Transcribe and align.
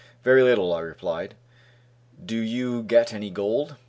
"Very 0.23 0.41
little," 0.41 0.73
I 0.73 0.79
replied. 0.79 1.35
"Did 2.25 2.47
you 2.47 2.81
get 2.81 3.13
any 3.13 3.29
gold?" 3.29 3.75